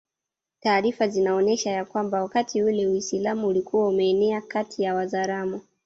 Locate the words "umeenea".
3.87-4.41